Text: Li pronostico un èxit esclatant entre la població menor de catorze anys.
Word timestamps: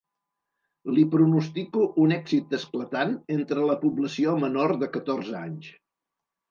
Li 0.95 1.03
pronostico 1.15 1.85
un 2.05 2.15
èxit 2.17 2.57
esclatant 2.59 3.15
entre 3.37 3.69
la 3.69 3.79
població 3.87 4.37
menor 4.47 4.79
de 4.85 4.95
catorze 4.99 5.41
anys. 5.47 5.75